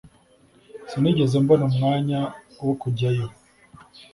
sinigeze 0.89 1.35
mbona 1.43 1.63
umwanya 1.69 2.19
wo 2.65 2.73
kujyayo 2.81 3.27